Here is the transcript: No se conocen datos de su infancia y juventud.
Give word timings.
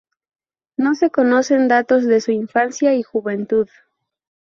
No 0.77 0.95
se 0.95 1.11
conocen 1.11 1.67
datos 1.67 2.05
de 2.07 2.21
su 2.21 2.31
infancia 2.31 2.95
y 2.95 3.03
juventud. 3.03 3.67